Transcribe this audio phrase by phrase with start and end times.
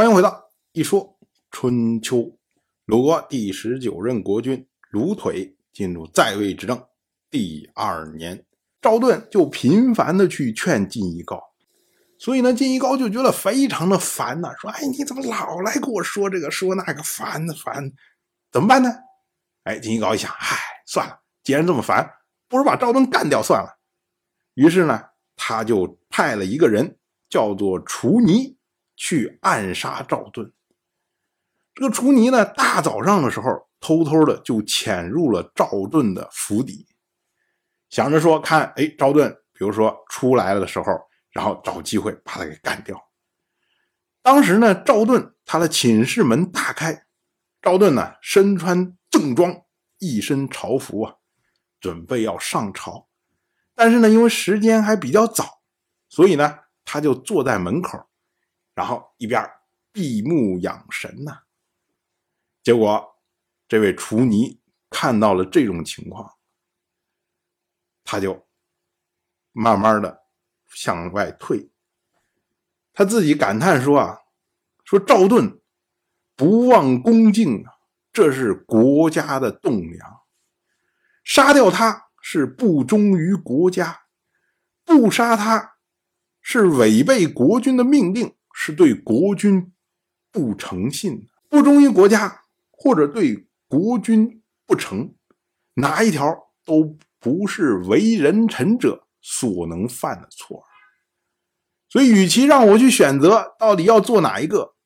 [0.00, 1.18] 欢迎回到一说
[1.50, 2.34] 春秋。
[2.86, 6.82] 鲁国第十九任国君鲁腿进入在位执政
[7.28, 8.46] 第二年，
[8.80, 11.38] 赵盾就频繁的去劝晋夷高，
[12.18, 17.92] 所以呢，晋夷高就觉得非常的烦呐，说：“哎，你怎么老来跟我说这个说那个，烦烦，
[18.50, 18.88] 怎么办呢？”
[19.64, 20.56] 哎，晋夷高一想，嗨，
[20.86, 22.10] 算了，既然这么烦，
[22.48, 23.78] 不如把赵盾干掉算了。
[24.54, 24.98] 于是呢，
[25.36, 26.96] 他就派了一个人，
[27.28, 28.56] 叫做楚尼。
[29.00, 30.52] 去暗杀赵盾。
[31.74, 36.86] 这个楚尼呢，大早上的时候，偷偷的就潜入了赵盾的府邸，
[37.88, 40.84] 想着说，看，哎，赵盾，比如说出来了的时候，
[41.30, 43.02] 然后找机会把他给干掉。
[44.20, 47.06] 当时呢，赵盾他的寝室门大开，
[47.62, 49.62] 赵盾呢身穿正装，
[49.98, 51.14] 一身朝服啊，
[51.80, 53.08] 准备要上朝。
[53.74, 55.62] 但是呢，因为时间还比较早，
[56.10, 58.09] 所以呢，他就坐在门口。
[58.80, 59.46] 然后一边
[59.92, 61.40] 闭目养神呢，
[62.62, 63.14] 结果
[63.68, 66.38] 这位厨尼看到了这种情况，
[68.02, 68.48] 他就
[69.52, 70.22] 慢慢的
[70.68, 71.70] 向外退。
[72.94, 74.18] 他自己感叹说：“啊，
[74.86, 75.60] 说赵盾
[76.34, 77.74] 不忘恭敬啊，
[78.10, 80.22] 这是国家的栋梁。
[81.22, 84.04] 杀掉他是不忠于国家，
[84.86, 85.74] 不杀他
[86.40, 89.72] 是违背国君的命令。”是对国君
[90.32, 95.14] 不诚信，不忠于国家，或者对国君不诚，
[95.74, 100.64] 哪一条都不是为人臣者所能犯的错。
[101.88, 104.76] 所以，与其让我去选择到底要做哪一个，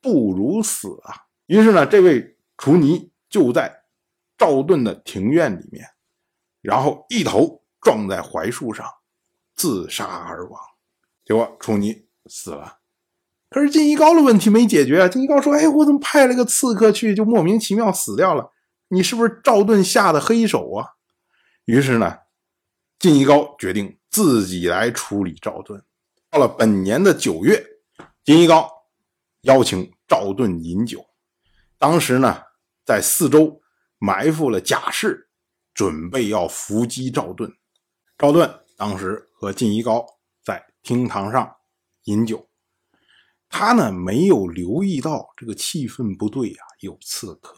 [0.00, 1.28] 不如死啊！
[1.46, 3.84] 于是呢，这位楚尼就在
[4.36, 5.86] 赵盾的庭院里面，
[6.60, 8.84] 然后一头撞在槐树上，
[9.54, 10.60] 自杀而亡。
[11.24, 12.77] 结果，楚尼死了。
[13.50, 15.08] 可是晋一高的问题没解决啊！
[15.08, 18.52] 晋一高说：“哎，我怎么派了个刺客去，就莫名其妙死掉了？
[18.88, 20.86] 你是不是赵盾下的黑手啊？”
[21.64, 22.18] 于是呢，
[22.98, 25.82] 晋一高决定自己来处理赵盾。
[26.30, 27.64] 到了本年的九月，
[28.22, 28.70] 晋一高
[29.42, 31.06] 邀请赵盾饮酒。
[31.78, 32.42] 当时呢，
[32.84, 33.62] 在四周
[33.98, 35.30] 埋伏了甲士，
[35.72, 37.50] 准备要伏击赵盾。
[38.18, 40.04] 赵盾当时和晋一高
[40.44, 41.56] 在厅堂上
[42.04, 42.47] 饮酒。
[43.48, 47.54] 他呢没有留意到这个气氛不对啊，有刺客。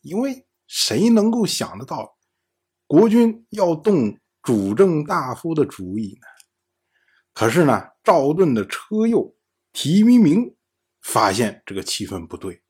[0.00, 2.16] 因为谁能够想得到
[2.86, 6.26] 国君要动主政大夫的主意呢？
[7.34, 9.36] 可是呢，赵盾的车右
[9.72, 10.56] 提明明
[11.00, 12.62] 发现这个气氛不对，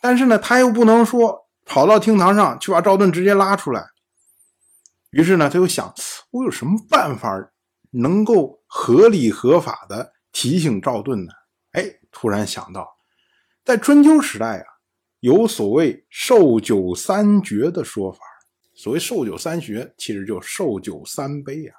[0.00, 3.86] 但是呢，他又不能说跑到厅堂上去把赵盾直接拉出来。
[5.10, 5.92] 于是呢，他又想，
[6.30, 7.52] 我有什么办法
[7.90, 11.32] 能够合理合法的提醒赵盾呢？
[12.12, 12.88] 突然想到，
[13.64, 14.64] 在春秋时代啊，
[15.20, 18.20] 有所谓“寿酒三绝”的说法。
[18.74, 21.74] 所谓“寿酒三绝”，其实就寿酒三杯啊。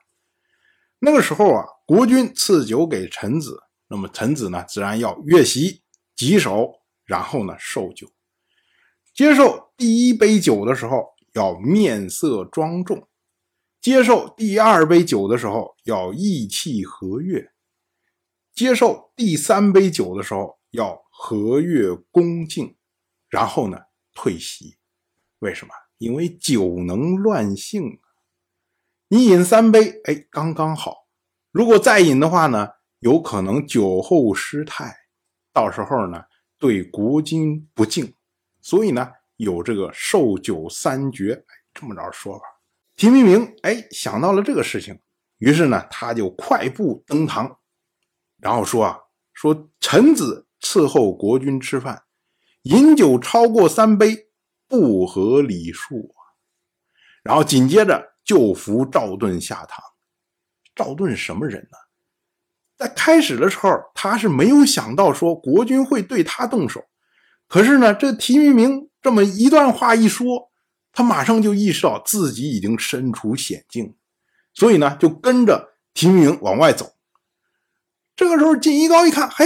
[0.99, 5.81] 那个时候啊，国君赐酒给臣子，那么臣子呢，自然要越席
[6.15, 6.73] 稽首，
[7.05, 8.09] 然后呢受酒。
[9.13, 12.97] 接受第一杯酒的时候，要面色庄重；
[13.81, 17.52] 接受第二杯酒的时候，要意气和悦。
[18.53, 22.75] 接受第三杯酒的时候要和悦恭敬，
[23.29, 23.79] 然后呢
[24.13, 24.77] 退席。
[25.39, 25.73] 为什么？
[25.97, 27.99] 因为酒能乱性。
[29.07, 31.07] 你饮三杯，哎，刚刚好。
[31.51, 32.69] 如果再饮的话呢，
[32.99, 34.95] 有可能酒后失态，
[35.51, 36.23] 到时候呢
[36.57, 38.15] 对国君不敬。
[38.61, 41.43] 所以呢有这个受酒三绝，
[41.73, 42.45] 这么着说法。
[42.95, 44.99] 提明明哎想到了这个事情，
[45.39, 47.59] 于是呢他就快步登堂。
[48.43, 48.99] 然后说啊，
[49.33, 52.03] 说臣子伺候国君吃饭，
[52.63, 54.27] 饮酒超过三杯，
[54.67, 56.35] 不合礼数啊。
[57.23, 59.81] 然后紧接着就扶赵盾下堂。
[60.75, 61.77] 赵盾什么人呢？
[62.75, 66.83] 在开始的时候，他是没有想到说国君会对他动手。
[67.47, 70.51] 可是呢，这提明明这么一段话一说，
[70.91, 73.95] 他马上就意识到自己已经身处险境，
[74.53, 76.91] 所以呢，就跟着提明明往外走。
[78.15, 79.45] 这个时候，晋一高一看，嘿，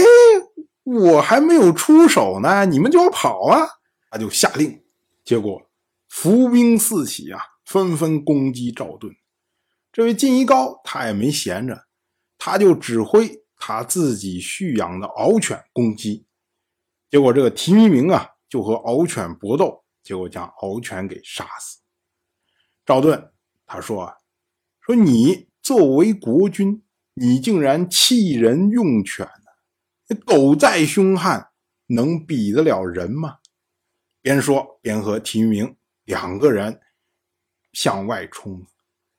[0.84, 3.66] 我还没有出手呢，你们就要跑啊！
[4.12, 4.84] 他就下令，
[5.24, 5.70] 结果
[6.10, 9.16] 伏兵四起啊，纷纷攻击赵盾。
[9.94, 11.88] 这位晋一高他也没闲着，
[12.38, 16.26] 他就指挥他自己蓄养的獒犬攻击。
[17.10, 21.80] 结果这个提弥明啊，就和獒犬搏斗，结果将獒犬给杀死。
[22.86, 23.32] 赵盾
[23.66, 24.18] 他说啊，
[24.82, 26.84] 说你作为国君。
[27.20, 29.28] 你竟然弃人用犬？
[30.24, 31.50] 狗再凶悍，
[31.88, 33.40] 能比得了人吗？
[34.22, 36.80] 边说边和提弥明两个人
[37.74, 38.68] 向外冲，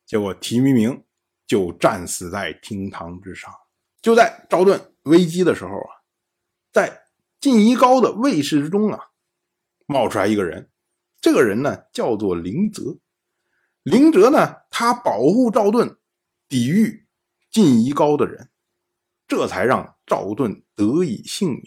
[0.07, 1.05] 结果提弥明
[1.45, 3.53] 就战死在厅堂之上。
[4.01, 5.91] 就在赵盾危机的时候啊，
[6.73, 7.03] 在
[7.41, 9.11] 晋夷高的卫士之中啊，
[9.87, 10.71] 冒出来一个人，
[11.21, 13.01] 这个人呢叫做灵泽。
[13.83, 15.99] 灵泽呢，他保护赵盾，
[16.49, 17.08] 抵御
[17.51, 18.51] 晋夷高的人，
[19.27, 21.65] 这才让赵盾得以幸免。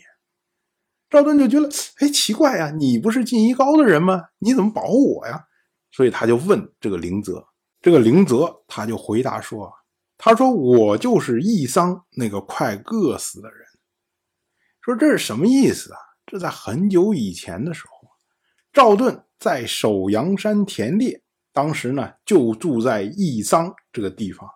[1.10, 1.70] 赵盾就觉得，
[2.00, 4.30] 哎，奇怪呀，你不是晋夷高的人吗？
[4.40, 5.46] 你怎么保护我呀？
[5.92, 7.46] 所以他就问这个灵泽，
[7.82, 9.70] 这个灵泽他就回答说
[10.18, 13.60] ：“他说我就是义桑那个快饿死的人。”
[14.80, 16.00] 说这是什么意思啊？
[16.26, 18.08] 这在很久以前的时候，
[18.72, 24.50] 赵盾在首阳山田猎，当时呢就住在义桑这个地方，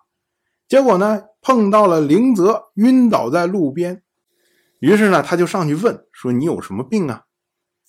[0.68, 4.02] 结果呢碰到了灵泽晕倒在路边。
[4.80, 7.24] 于是呢，他就上去问说：“你有什么病啊？”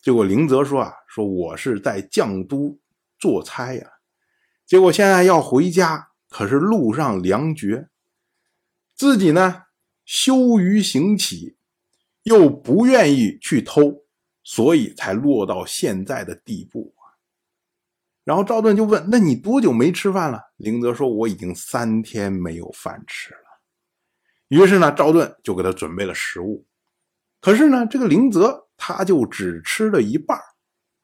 [0.02, 2.80] 结果林泽说：“啊，说我是在绛都
[3.20, 3.86] 做差呀，
[4.66, 7.90] 结果现在要回家，可是路上粮绝，
[8.96, 9.64] 自己呢
[10.06, 11.58] 羞于行乞，
[12.24, 14.06] 又不愿意去偷，
[14.44, 16.94] 所以才落到现在的地步。”
[18.28, 23.40] 然后赵盾就问：“那你多久没吃饭了？”林泽说：“我已经三天没有饭吃了。”
[24.50, 26.66] 于是呢，赵盾就给他准备了食物。
[27.40, 30.38] 可是呢，这个灵泽他就只吃了一半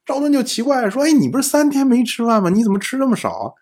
[0.04, 2.50] 赵盾就奇怪说：“哎，你不是三天没吃饭吗？
[2.50, 3.54] 你怎么吃这么少？”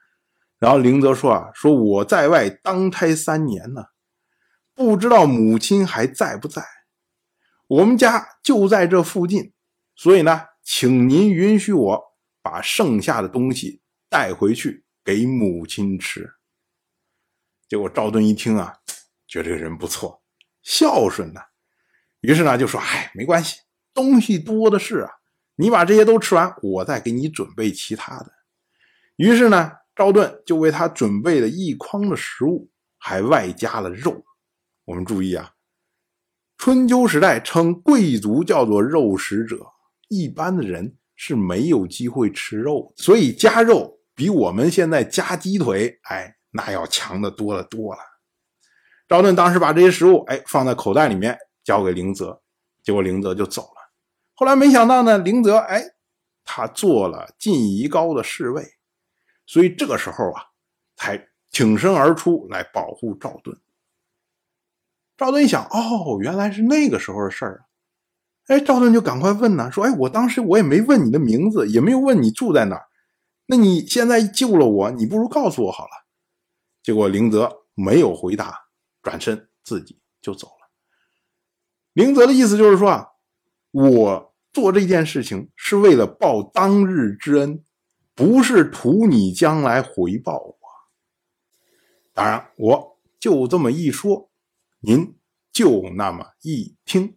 [0.58, 3.85] 然后灵泽说：“啊，说我在外当差三年呢，
[4.75, 6.65] 不知道母亲还在不在。
[7.69, 9.53] 我们家就在这附近，
[9.94, 12.12] 所以呢，请您允许我
[12.43, 16.29] 把剩下的东西带回去给母亲吃。”
[17.69, 18.75] 结果赵盾一听啊，
[19.27, 20.23] 觉得这个人不错，
[20.62, 21.41] 孝顺呐。
[22.21, 23.61] 于是呢，就说：“哎，没关系，
[23.94, 25.11] 东西多的是啊，
[25.56, 28.33] 你把这些都吃完，我再给你准备其他的。”
[29.17, 34.25] 于是呢，赵盾就为他准备了一筐的食物，还外加了肉。
[34.85, 35.55] 我们注意啊，
[36.59, 39.73] 春秋时代称贵族叫做肉食者，
[40.09, 48.00] 一般的人是没有机会吃肉，所以加肉比我们现在加鸡腿，哎，那要强的多了多了。
[49.09, 51.38] 赵盾当时把这些食物，哎，放在口袋里面。
[51.64, 52.43] 交给灵泽，
[52.82, 53.93] 结果灵泽就走了。
[54.35, 55.81] 后来没想到呢，灵泽哎，
[56.43, 58.65] 他做了晋夷高的侍卫，
[59.47, 60.43] 所以这个时候啊，
[60.97, 63.56] 才挺身而出来保护赵盾。
[65.17, 67.62] 赵盾一想，哦，原来是那个时候的事儿啊！
[68.49, 72.87] 哎，赵盾就赶快问呢，说：“哎，我当时我也没问你的名字，也没有问你住在哪儿，
[73.47, 75.91] 那你现在救了我，你不如告诉我好了。”
[76.83, 78.59] 结果灵泽没有回答，
[79.03, 80.69] 转身自己就走了。
[81.93, 83.06] 灵泽的意思就是说啊，
[83.71, 87.62] 我做这件事情是为了报当日之恩，
[88.15, 90.59] 不是图你将来回报我。
[92.12, 94.31] 当然，我就这么一说，
[94.81, 95.17] 您
[95.53, 97.17] 就那么一听，